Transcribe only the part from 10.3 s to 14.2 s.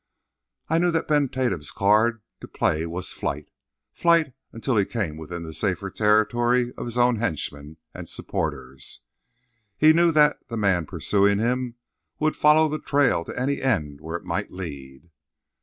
the man pursuing him would follow the trail to any end where